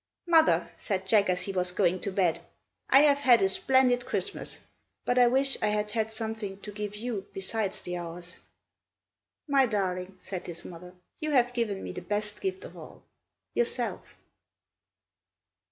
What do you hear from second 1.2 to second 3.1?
as he was going to bed, "I